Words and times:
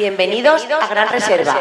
Bienvenidos 0.00 0.66
a 0.80 0.86
Gran 0.86 1.10
Reserva. 1.10 1.60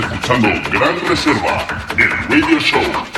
Escuchando 0.00 0.48
Gran 0.70 0.98
Reserva, 1.08 1.66
el 1.96 2.10
radio 2.28 2.58
show. 2.58 3.13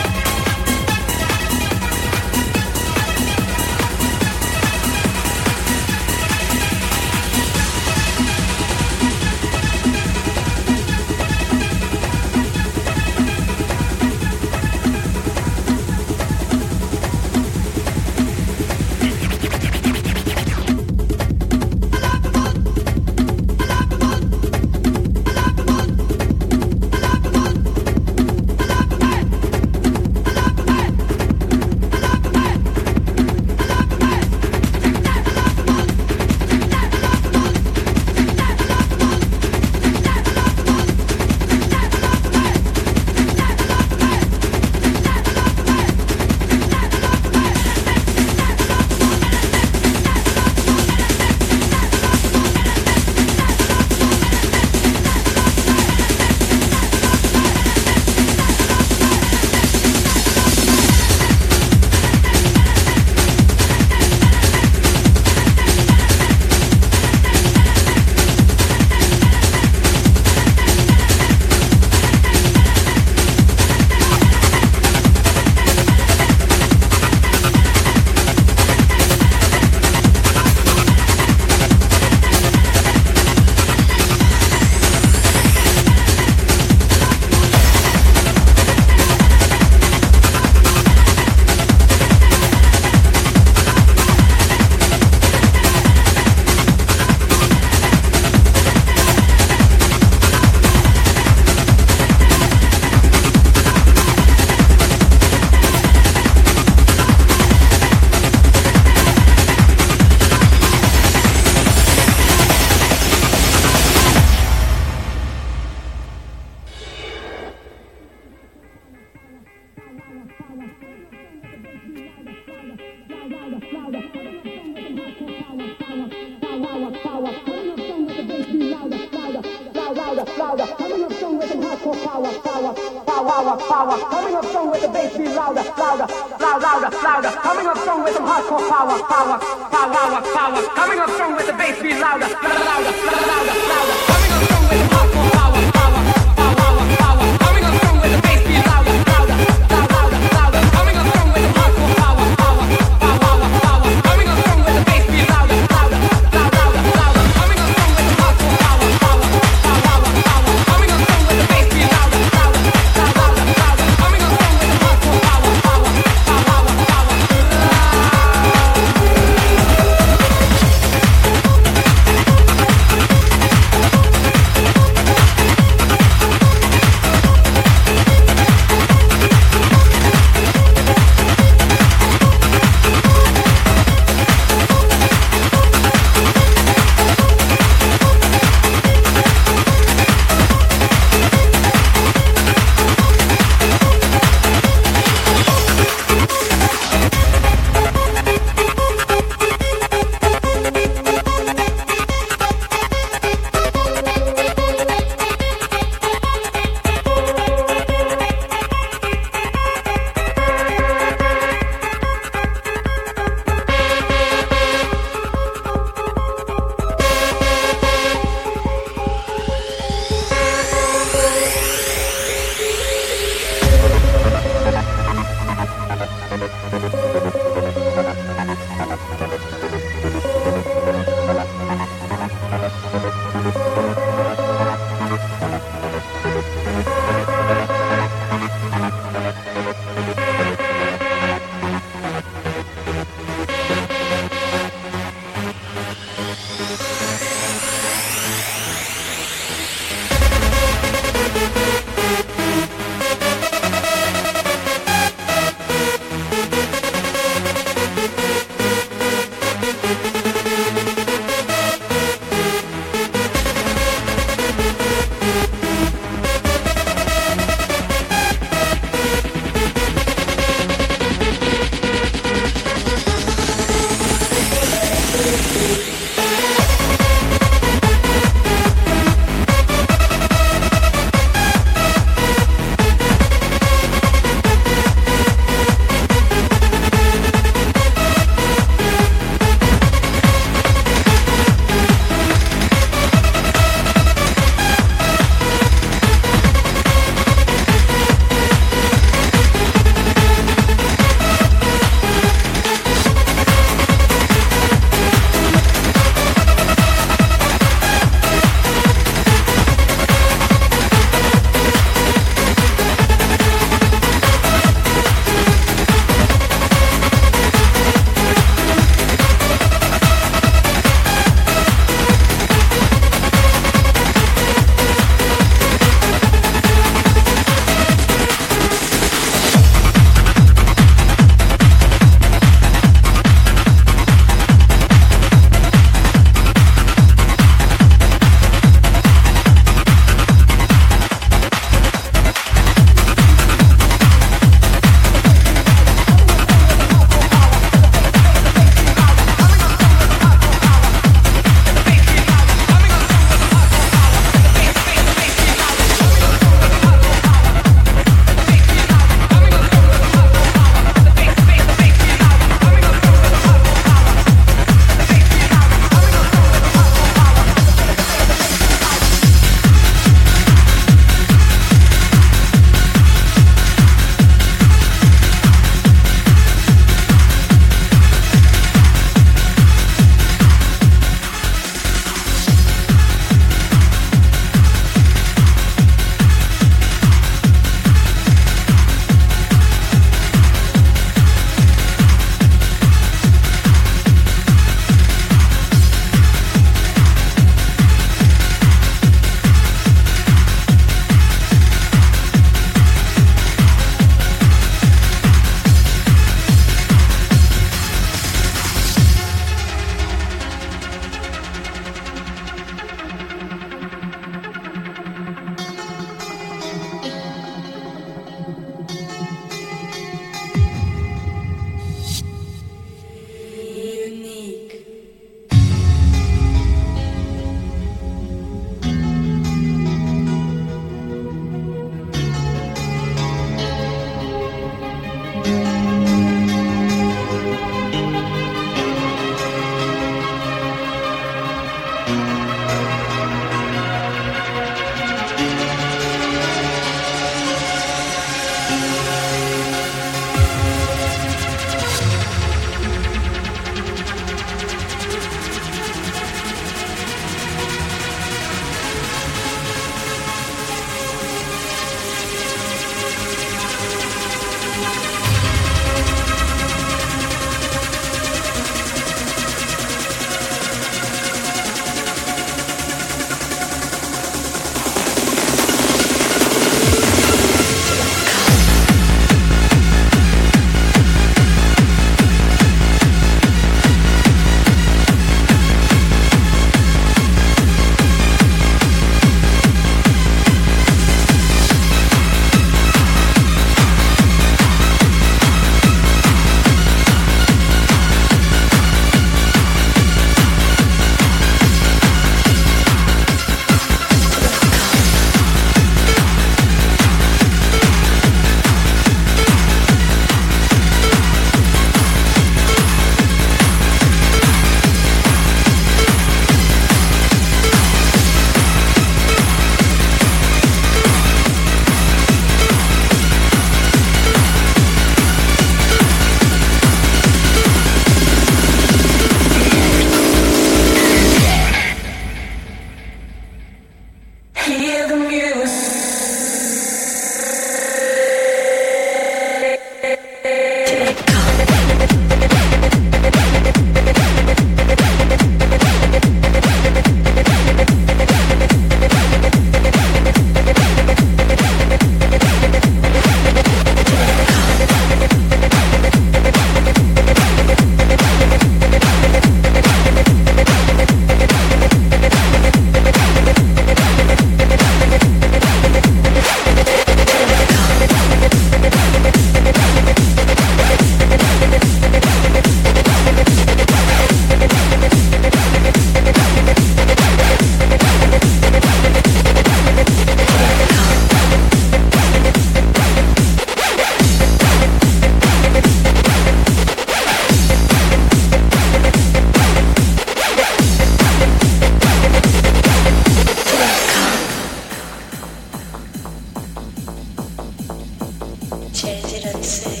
say 599.71 600.00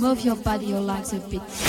move 0.00 0.24
your 0.24 0.36
body, 0.36 0.66
your 0.66 0.80
legs 0.80 1.12
a 1.12 1.18
bit. 1.18 1.67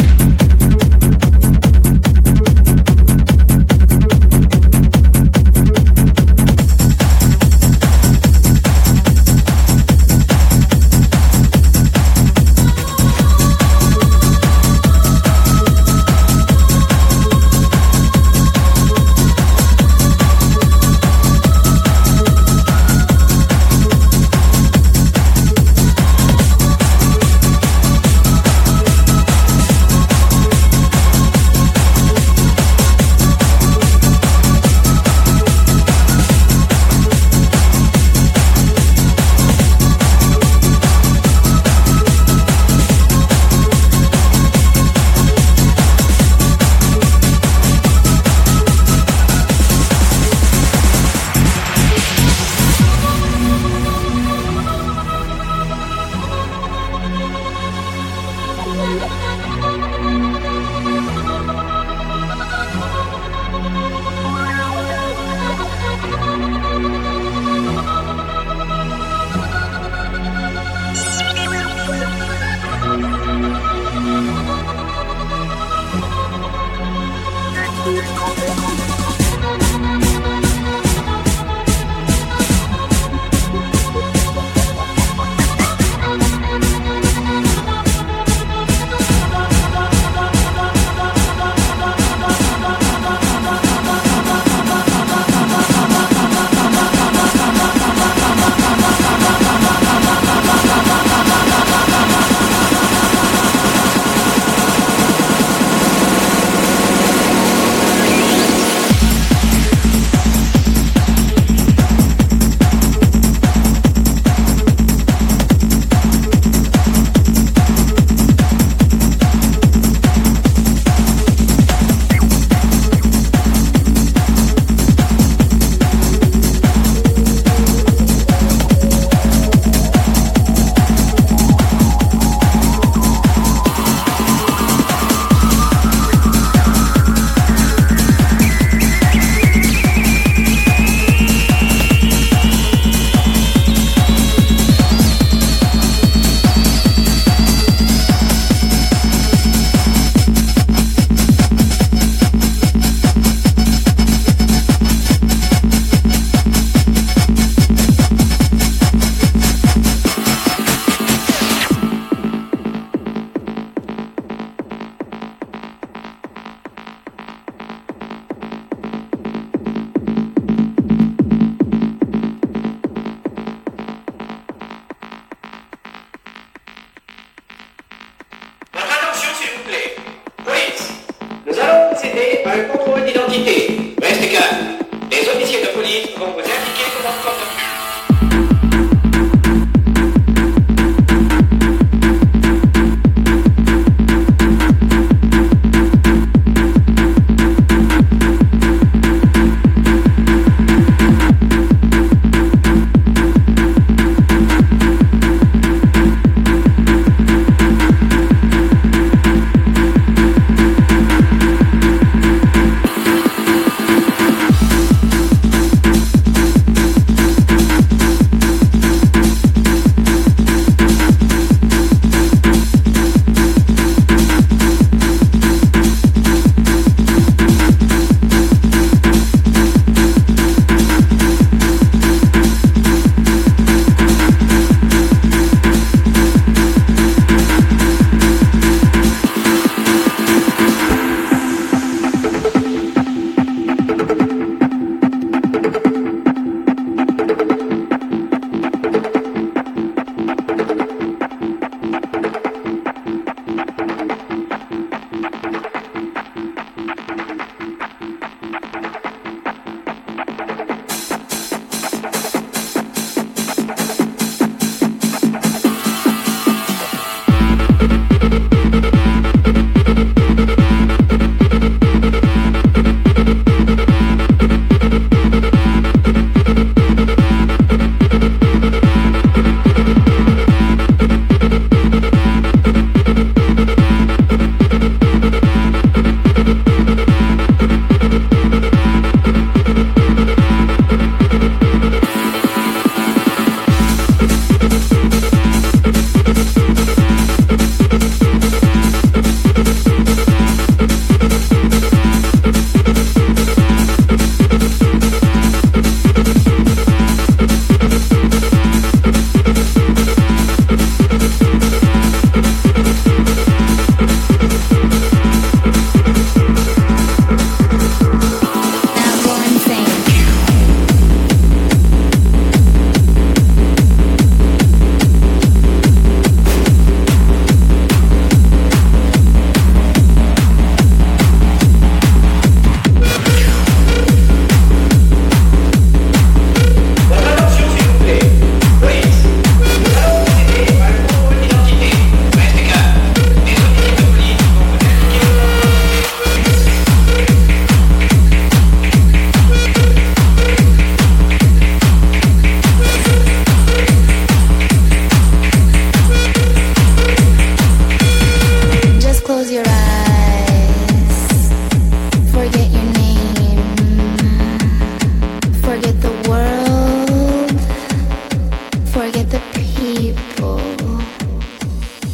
forget 368.99 369.29
the 369.31 369.39
people. 369.55 370.59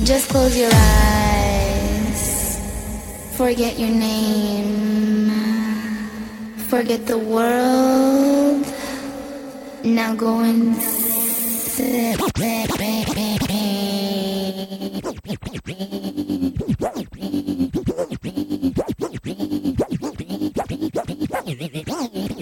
Just 0.05 0.29
close 0.29 0.55
your 0.55 0.69
eyes. 0.71 2.23
Forget 3.35 3.79
your 3.79 3.89
name. 3.89 5.31
Forget 6.69 7.07
the 7.07 7.17
world. 7.17 8.65
Now 9.83 10.13
go 10.13 10.41
and. 10.41 10.77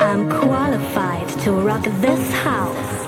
I'm 0.00 0.30
qualified 0.30 1.28
to 1.40 1.50
rock 1.50 1.82
this 1.82 2.32
house. 2.34 3.06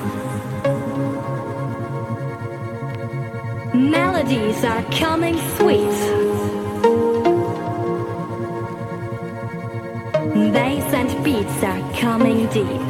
Melodies 3.73 4.65
are 4.65 4.83
coming 4.91 5.39
sweet. 5.57 5.95
Bass 10.53 10.93
and 10.93 11.25
beats 11.25 11.63
are 11.63 11.93
coming 11.93 12.49
deep. 12.49 12.81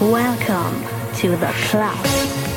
Welcome 0.00 0.82
to 1.18 1.36
the 1.36 1.52
club. 1.70 2.51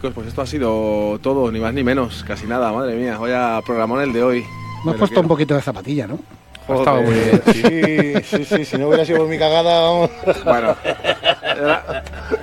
Chicos, 0.00 0.14
pues 0.14 0.28
esto 0.28 0.40
ha 0.40 0.46
sido 0.46 1.18
todo, 1.22 1.52
ni 1.52 1.60
más 1.60 1.74
ni 1.74 1.84
menos, 1.84 2.24
casi 2.26 2.46
nada, 2.46 2.72
madre 2.72 2.96
mía, 2.96 3.18
vaya 3.18 3.60
programón 3.66 4.00
el 4.00 4.14
de 4.14 4.22
hoy. 4.22 4.38
Hemos 4.38 4.84
Me 4.86 4.92
lo 4.92 4.98
puesto 4.98 5.06
quiero. 5.08 5.20
un 5.20 5.28
poquito 5.28 5.54
de 5.54 5.60
zapatilla, 5.60 6.06
¿no? 6.06 6.18
Joder. 6.66 6.80
Estaba 6.80 7.00
muy 7.02 7.12
bien. 7.12 7.42
Sí, 8.24 8.36
sí, 8.38 8.44
sí, 8.46 8.64
si 8.64 8.78
no 8.78 8.88
hubiera 8.88 9.04
sido 9.04 9.18
por 9.18 9.28
mi 9.28 9.36
cagada, 9.36 9.82
vamos. 9.82 10.10
Bueno, 10.42 10.74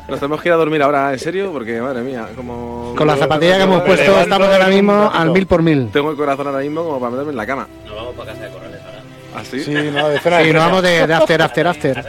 nos 0.08 0.20
tenemos 0.20 0.40
que 0.40 0.50
ir 0.50 0.54
a 0.54 0.58
dormir 0.58 0.84
ahora, 0.84 1.14
¿en 1.14 1.18
serio? 1.18 1.52
Porque 1.52 1.82
madre 1.82 2.04
mía, 2.04 2.28
como... 2.36 2.94
Con 2.96 3.08
la 3.08 3.16
zapatilla 3.16 3.58
que 3.58 3.64
hemos 3.64 3.82
puesto 3.82 4.20
estamos 4.20 4.48
ahora 4.50 4.68
mismo 4.68 5.10
al 5.12 5.32
mil 5.32 5.48
por 5.48 5.64
mil. 5.64 5.90
Tengo 5.92 6.12
el 6.12 6.18
corazón 6.18 6.46
ahora 6.46 6.60
mismo 6.60 6.84
como 6.84 7.00
para 7.00 7.10
meterme 7.10 7.32
en 7.32 7.38
la 7.38 7.46
cama. 7.48 7.68
Nos 7.88 7.96
vamos 7.96 8.14
para 8.14 8.34
casa 8.34 8.44
de 8.44 8.52
ahora. 8.54 8.67
¿Así? 9.38 9.64
Sí, 9.64 9.72
no, 9.74 10.10
de 10.10 10.20
cena 10.20 10.40
Sí, 10.40 10.48
de 10.48 10.54
nos 10.54 10.64
vamos 10.66 10.84
de, 10.84 11.08
de 11.08 11.14
after, 11.14 11.42
after, 11.42 11.68
after. 11.68 12.06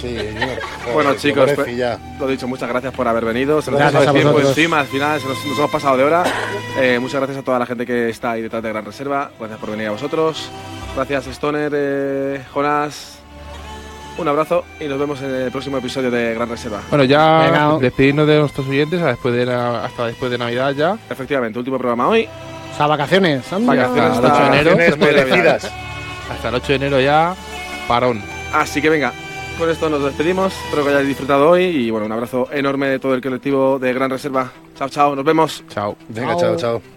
Sí, 0.00 0.16
Bueno 0.92 1.14
chicos, 1.14 1.50
pues, 1.54 1.68
lo 2.20 2.26
dicho, 2.26 2.46
muchas 2.48 2.68
gracias 2.68 2.92
por 2.92 3.08
haber 3.08 3.24
venido. 3.24 3.60
Se 3.62 3.70
nos 3.70 3.80
ha 3.80 3.86
pasado 3.90 4.12
tiempo 4.12 4.32
vosotros. 4.32 4.56
encima, 4.58 4.80
al 4.80 4.86
final 4.86 5.20
se 5.20 5.26
nos, 5.28 5.44
nos 5.46 5.58
hemos 5.58 5.70
pasado 5.70 5.96
de 5.96 6.04
hora. 6.04 6.24
Eh, 6.78 6.98
muchas 7.00 7.20
gracias 7.20 7.38
a 7.38 7.42
toda 7.42 7.58
la 7.58 7.66
gente 7.66 7.86
que 7.86 8.08
está 8.10 8.32
ahí 8.32 8.42
detrás 8.42 8.62
de 8.62 8.68
Gran 8.70 8.84
Reserva. 8.84 9.30
Gracias 9.38 9.58
por 9.60 9.70
venir 9.70 9.88
a 9.88 9.90
vosotros. 9.92 10.48
Gracias 10.94 11.26
Stoner, 11.28 11.72
eh, 11.74 12.42
Jonas. 12.54 13.18
Un 14.16 14.28
abrazo 14.28 14.64
y 14.78 14.84
nos 14.84 14.96
vemos 14.98 15.20
en 15.22 15.34
el 15.34 15.50
próximo 15.50 15.78
episodio 15.78 16.08
de 16.10 16.34
Gran 16.34 16.48
Reserva. 16.48 16.80
Bueno, 16.88 17.02
ya 17.04 17.38
Venga. 17.50 17.78
despedirnos 17.80 18.28
de 18.28 18.38
nuestros 18.38 18.68
oyentes 18.68 19.02
después 19.02 19.34
de 19.34 19.44
la- 19.46 19.84
hasta 19.86 20.06
después 20.06 20.30
de 20.30 20.38
Navidad 20.38 20.70
ya. 20.72 20.96
Efectivamente, 21.10 21.58
último 21.58 21.78
programa 21.78 22.06
hoy. 22.08 22.28
O 22.72 22.76
sea, 22.76 22.86
vacaciones. 22.86 23.42
Vacaciones 23.50 24.12
Hasta 24.12 24.28
el 24.28 24.32
8 24.32 24.76
de 24.76 24.84
enero. 24.84 24.96
merecidas. 24.98 25.72
Hasta 26.30 26.48
el 26.48 26.54
8 26.54 26.66
de 26.68 26.74
enero 26.74 27.00
ya, 27.00 27.34
parón. 27.86 28.22
Así 28.52 28.80
que 28.80 28.88
venga, 28.90 29.12
con 29.58 29.70
esto 29.70 29.88
nos 29.88 30.02
despedimos. 30.02 30.54
Espero 30.64 30.84
que 30.84 30.90
hayáis 30.90 31.08
disfrutado 31.08 31.50
hoy 31.50 31.64
y 31.64 31.90
bueno, 31.90 32.06
un 32.06 32.12
abrazo 32.12 32.48
enorme 32.52 32.88
de 32.88 32.98
todo 32.98 33.14
el 33.14 33.20
colectivo 33.20 33.78
de 33.78 33.92
Gran 33.92 34.10
Reserva. 34.10 34.50
Chao, 34.76 34.88
chao, 34.88 35.14
nos 35.14 35.24
vemos. 35.24 35.64
Chao. 35.68 35.96
Venga, 36.08 36.36
chao, 36.36 36.56
chao. 36.56 36.93